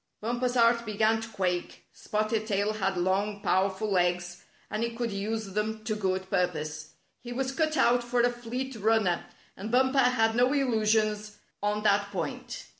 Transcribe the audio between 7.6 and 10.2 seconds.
out for a fleet run ner, and Bumper